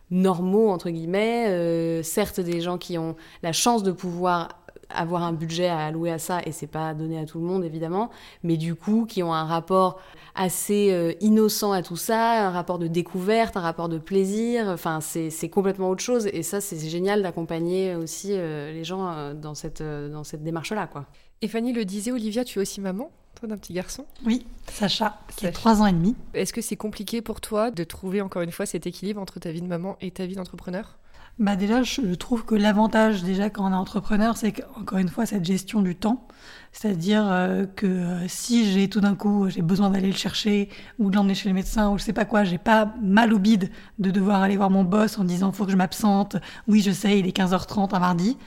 [0.10, 5.32] normaux, entre guillemets, euh, certes des gens qui ont la chance de pouvoir avoir un
[5.32, 8.10] budget à allouer à ça et c'est pas donné à tout le monde évidemment
[8.44, 10.02] mais du coup qui ont un rapport
[10.36, 14.68] assez innocent à tout ça un rapport de découverte un rapport de plaisir.
[14.68, 19.82] Enfin c'est complètement autre chose et ça c'est génial d'accompagner aussi les gens dans cette
[19.82, 21.06] dans cette démarche là quoi
[21.42, 24.06] et Fanny le disait, Olivia, tu es aussi maman toi d'un petit garçon?
[24.26, 26.16] Oui, Sacha, qui a 3 ans et demi.
[26.34, 29.52] Est-ce que c'est compliqué pour toi de trouver encore une fois cet équilibre entre ta
[29.52, 30.98] vie de maman et ta vie d'entrepreneur?
[31.40, 35.26] Bah déjà, je trouve que l'avantage déjà quand on est entrepreneur, c'est qu'encore une fois
[35.26, 36.28] cette gestion du temps,
[36.72, 41.10] c'est-à-dire euh, que euh, si j'ai tout d'un coup j'ai besoin d'aller le chercher ou
[41.10, 43.72] de l'emmener chez le médecin ou je sais pas quoi, j'ai pas mal au bide
[43.98, 46.36] de devoir aller voir mon boss en disant faut que je m'absente.
[46.68, 48.38] Oui, je sais, il est 15h30 un mardi.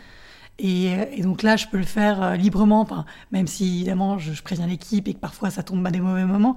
[0.59, 2.87] Et, donc là, je peux le faire euh, librement,
[3.33, 6.57] même si évidemment je, préviens l'équipe et que parfois ça tombe à des mauvais moments.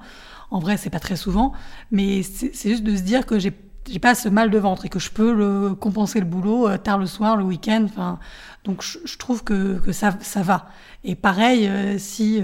[0.51, 1.53] En vrai, c'est pas très souvent,
[1.91, 3.53] mais c'est juste de se dire que j'ai
[3.89, 6.97] j'ai pas ce mal de ventre et que je peux compenser le boulot euh, tard
[6.97, 7.85] le soir, le week-end.
[7.85, 8.19] Enfin,
[8.65, 10.67] donc je, trouve que, ça, va.
[11.05, 12.41] Et pareil, euh, si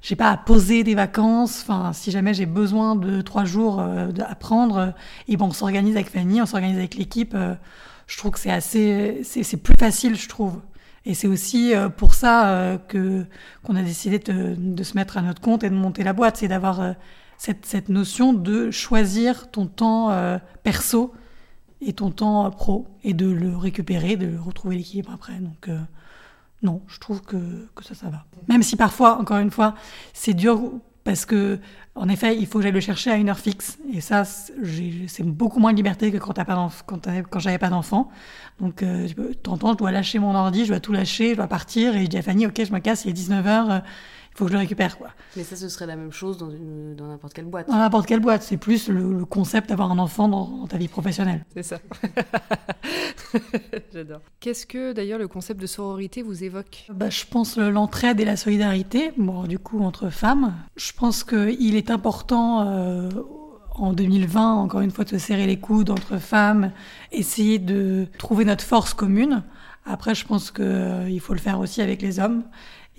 [0.00, 4.34] j'ai pas à poser des vacances, enfin, si jamais j'ai besoin de trois jours à
[4.36, 4.94] prendre,
[5.28, 7.36] et bon, on s'organise avec Fanny, on s'organise avec l'équipe.
[8.06, 10.60] je trouve que c'est assez, c'est plus facile, je trouve.
[11.06, 13.24] Et c'est aussi euh, pour ça euh, que
[13.62, 16.48] qu'on a décidé de, se mettre à notre compte et de monter la boîte, c'est
[16.48, 16.92] d'avoir euh,
[17.38, 20.10] cette, cette, notion de choisir ton temps
[20.62, 21.14] perso
[21.80, 25.38] et ton temps pro et de le récupérer, de retrouver l'équilibre après.
[25.38, 25.70] Donc
[26.62, 28.26] non, je trouve que, que ça, ça va.
[28.48, 29.74] Même si parfois, encore une fois,
[30.12, 30.60] c'est dur
[31.04, 31.58] parce que
[31.96, 33.78] en effet, il faut que j'aille le chercher à une heure fixe.
[33.92, 36.34] Et ça, c'est beaucoup moins de liberté que quand,
[37.40, 38.10] j'avais pas d'enfant.
[38.60, 41.96] Donc, euh, je dois lâcher mon ordi, je dois tout lâcher, je dois partir.
[41.96, 43.82] Et je dis à Fanny, ok, je me casse, il est 19h
[44.40, 44.96] faut que je le récupère.
[44.96, 45.08] Quoi.
[45.36, 47.68] Mais ça, ce serait la même chose dans, dans n'importe quelle boîte.
[47.68, 48.42] Dans n'importe quelle boîte.
[48.42, 51.44] C'est plus le, concept d'avoir un enfant dans, ta vie professionnelle.
[51.54, 51.78] C'est ça.
[53.92, 54.22] J'adore.
[54.40, 56.86] Qu'est-ce que d'ailleurs le concept de sororité vous évoque?
[56.88, 60.54] Bah, Je pense l'entraide et la solidarité, bon, du coup, entre femmes.
[60.76, 62.66] Je pense qu'il est important.
[62.66, 63.10] Euh,
[63.72, 66.72] en 2020, encore une fois, de se serrer les coudes entre femmes,
[67.12, 69.42] essayer de trouver notre force commune.
[69.86, 72.42] Après, je pense qu'il euh, faut le faire aussi avec les hommes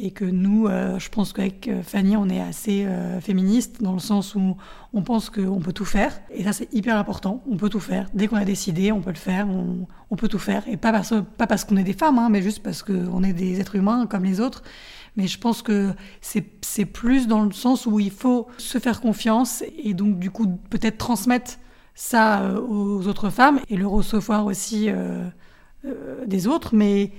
[0.02, 3.94] et que nous, euh, je pense qu'avec euh, Fanny, on est assez euh, féministe dans
[3.94, 4.58] le sens où
[4.94, 6.20] on pense qu'on peut tout faire.
[6.32, 7.44] Et ça, c'est hyper important.
[7.48, 8.10] On peut tout faire.
[8.16, 9.48] Dès qu'on a décidé, on peut le faire.
[9.48, 10.68] On, peut tout faire.
[10.68, 13.76] Et pas parce, qu'on est des femmes, hein, mais juste parce qu'on est des êtres
[13.76, 14.64] humains comme les autres.
[15.18, 19.64] Mais je pense que c'est plus dans le sens où il faut se faire confiance
[19.84, 21.54] et donc, du coup, peut-être transmettre
[21.94, 24.90] ça aux autres femmes et le recevoir aussi
[26.26, 26.76] des autres.
[26.76, 27.12] Mais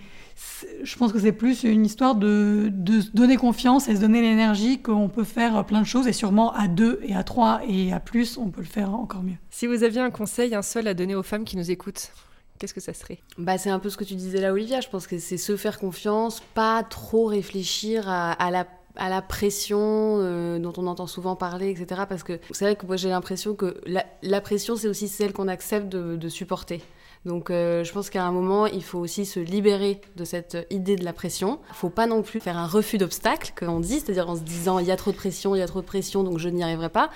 [0.83, 4.21] je pense que c'est plus une histoire de, de, se donner confiance et se donner
[4.21, 7.93] l'énergie qu'on peut faire plein de choses et sûrement à deux et à trois et
[7.93, 9.37] à plus, on peut le faire encore mieux.
[9.51, 12.13] Si vous aviez un conseil, un seul à donner aux femmes qui nous écoutent,
[12.59, 13.19] qu'est-ce que ça serait?
[13.39, 14.81] Bah, C'est un peu ce que tu disais là, Olivia.
[14.81, 19.79] Je pense que c'est se faire confiance, pas trop réfléchir à, la à la pression
[19.81, 22.03] euh, dont on entend souvent parler, etc.
[22.09, 25.49] Parce que c'est vrai que moi j'ai l'impression que la, pression, c'est aussi celle qu'on
[25.49, 26.83] accepte de, de supporter.
[27.25, 30.97] Donc euh, je pense qu'à un moment, il faut aussi se libérer de cette idée
[30.97, 31.61] de la pression.
[31.71, 34.41] Il faut pas non plus faire un refus d'obstacle, comme on dit, c'est-à-dire en se
[34.41, 36.49] disant il y a trop de pression, il y a trop de pression, donc je
[36.49, 37.11] n'y arriverai pas.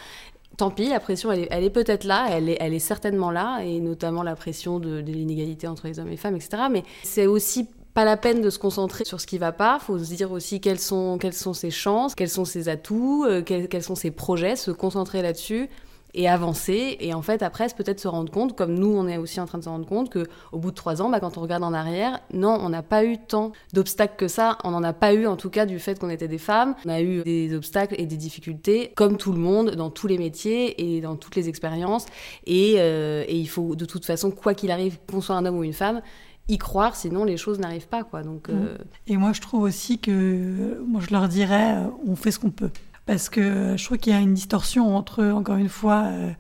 [0.57, 4.37] Tant pis, la pression, elle est, peut-être là, elle est, certainement là, et notamment la
[4.37, 6.63] pression de, l'inégalité entre les hommes et les femmes, etc.
[6.71, 9.79] Mais c'est aussi pas la peine de se concentrer sur ce qui va pas.
[9.79, 13.43] Faut se dire aussi quelles sont, quelles sont ses chances, quels sont ses atouts, euh,
[13.43, 15.69] quels, sont ses projets, se concentrer là-dessus
[16.17, 16.97] et avancer.
[17.01, 19.59] Et en fait, après, peut-être se rendre compte, comme nous, on est aussi en train
[19.59, 22.21] de se rendre compte, qu'au bout de trois ans, bah, quand on regarde en arrière,
[22.33, 24.59] non, on n'a pas eu tant d'obstacles que ça.
[24.65, 26.75] On n'en a pas eu, en tout cas, du fait qu'on était des femmes.
[26.87, 30.19] On a eu des obstacles et des difficultés, comme tout le monde, dans tous les
[30.19, 32.07] métiers et dans toutes les expériences.
[32.47, 35.59] Et, euh, et il faut, de toute façon, quoi qu'il arrive, qu'on soit un homme
[35.59, 36.01] ou une femme,
[36.49, 38.05] y croire, sinon les choses n'arrivent pas.
[38.05, 38.23] Quoi.
[38.23, 42.31] Donc, euh, Et moi, je trouve aussi que, moi, je leur dirais, euh, on fait
[42.31, 42.71] ce qu'on peut
[43.07, 46.31] parce que je trouve qu'il y a une distorsion entre, encore une fois, euh,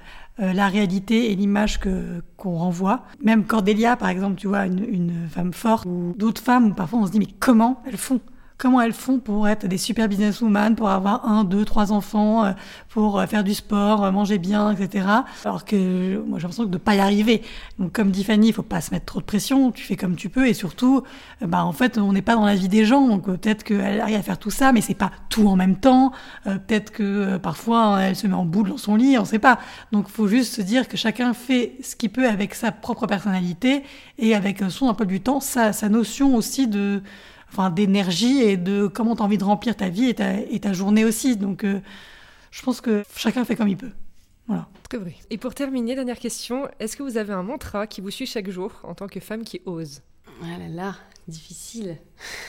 [0.40, 3.04] euh, la réalité et l'image que qu'on renvoie.
[3.22, 7.06] Même Cordélia, par exemple, tu vois, une, une femme forte, ou d'autres femmes parfois on
[7.06, 8.20] se dit mais comment elles font?
[8.58, 12.52] Comment elles font pour être des super businesswomen, pour avoir un, deux, trois enfants, euh,
[12.88, 15.06] pour euh, faire du sport, euh, manger bien, etc.
[15.44, 17.42] Alors que moi j'ai l'impression de ne pas y arriver.
[17.78, 20.16] Donc comme dit Fanny, il faut pas se mettre trop de pression, tu fais comme
[20.16, 21.02] tu peux et surtout,
[21.42, 24.16] bah en fait on n'est pas dans la vie des gens, donc peut-être qu'elle arrive
[24.16, 26.12] à faire tout ça, mais c'est pas tout en même temps.
[26.44, 29.58] peut-être que parfois elle se met en boule dans son lit, on sait pas.
[29.92, 33.82] Donc faut juste se dire que chacun fait ce qu'il peut avec sa propre personnalité
[34.18, 37.02] et avec son emploi du temps, sa notion aussi de
[37.56, 40.60] enfin, d'énergie et de comment tu as envie de remplir ta vie et ta, et
[40.60, 41.36] ta journée aussi.
[41.36, 41.80] Donc, euh,
[42.50, 43.92] je pense que chacun fait comme il peut.
[44.46, 44.68] Voilà.
[44.88, 45.14] Très vrai.
[45.30, 48.50] Et pour terminer, dernière question, est-ce que vous avez un mantra qui vous suit chaque
[48.50, 50.02] jour en tant que femme qui ose?
[50.42, 50.94] Ah là là,
[51.26, 51.96] difficile.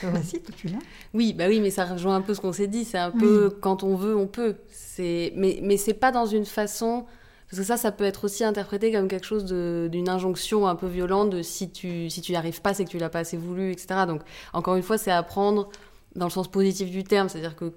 [0.02, 0.78] Vas-y, tu l'as.
[1.14, 2.84] Oui, bah oui, mais ça rejoint un peu ce qu'on s'est dit.
[2.84, 4.56] C'est un peu quand on veut, on peut.
[4.68, 7.06] C'est, mais, mais c'est pas dans une façon
[7.48, 10.86] parce que ça, ça peut être aussi interprété comme quelque chose d'une injonction un peu
[10.86, 13.38] violente de si tu si tu n'y arrives pas, c'est que tu l'as pas assez
[13.38, 14.04] voulu, etc.
[14.06, 14.20] Donc,
[14.52, 15.70] encore une fois, c'est apprendre
[16.14, 17.30] dans le sens positif du terme.
[17.30, 17.72] C'est-à-dire que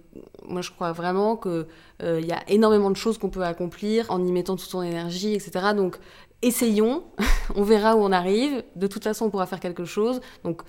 [0.45, 1.65] moi, je crois vraiment qu'il
[2.03, 5.33] euh, y a énormément de choses qu'on peut accomplir en y mettant toute son énergie,
[5.33, 5.73] etc.
[5.73, 5.97] Donc,
[6.41, 7.03] essayons,
[7.55, 8.63] on verra où on arrive.
[8.75, 10.19] De toute façon, on pourra faire quelque chose.
[10.43, 10.63] Donc,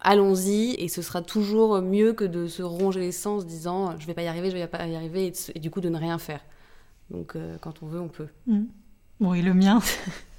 [0.00, 4.06] allons-y et ce sera toujours mieux que de se ronger les sens en disant je
[4.06, 6.18] vais pas y arriver, je vais pas y arriver et du coup de ne rien
[6.18, 6.40] faire.
[7.10, 8.28] Donc euh, quand on veut, on peut.
[8.46, 8.64] Mm.
[9.20, 9.80] Bon, et le mien,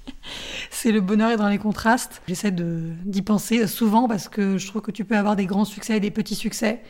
[0.70, 2.22] c'est le bonheur est dans les contrastes.
[2.26, 5.96] J'essaie d'y penser souvent parce que je trouve que tu peux avoir des grands succès
[5.96, 6.82] et des petits succès.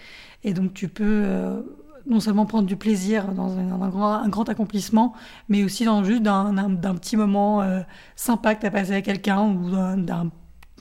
[0.45, 1.61] Et donc tu peux euh,
[2.07, 5.15] non seulement prendre du plaisir dans un, grand, un grand, accomplissement,
[5.49, 7.81] mais aussi dans juste d'un petit moment euh,
[8.17, 10.31] sympa que tu as passé avec quelqu'un ou d'un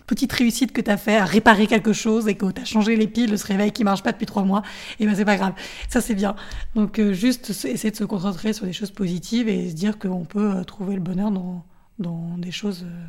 [0.10, 2.96] petite réussite que tu as fait à réparer quelque chose et que tu as changé
[2.96, 4.64] les piles, ce réveil qui marche pas depuis trois mois,
[5.00, 5.54] et ben c'est pas grave.
[5.88, 6.36] Ça, c'est bien.
[6.74, 10.26] Donc, euh, juste essayer de se concentrer sur des choses positives et se dire qu'on
[10.26, 11.64] peut euh, trouver le bonheur dans,
[12.00, 13.06] dans des choses euh,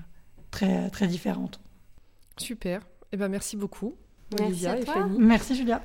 [0.50, 1.58] très, très différentes.
[2.36, 2.80] Super.
[2.80, 3.94] et eh ben, merci beaucoup,
[4.38, 5.18] merci Olivia et Fanny.
[5.18, 5.82] Merci, Julia.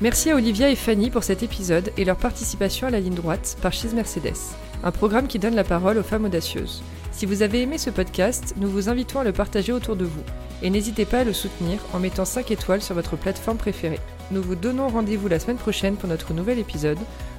[0.00, 3.56] Merci à Olivia et Fanny pour cet épisode et leur participation à la ligne droite
[3.62, 4.36] par Chise Mercedes
[4.84, 6.82] un programme qui donne la parole aux femmes audacieuses.
[7.10, 10.22] Si vous avez aimé ce podcast, nous vous invitons à le partager autour de vous.
[10.62, 14.00] Et n'hésitez pas à le soutenir en mettant 5 étoiles sur votre plateforme préférée.
[14.30, 16.98] Nous vous donnons rendez-vous la semaine prochaine pour notre nouvel épisode.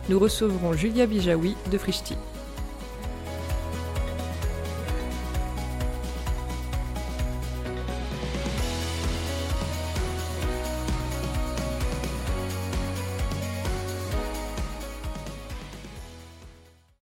[0.10, 2.16] Nous recevrons Julia Bijawi de Frishti.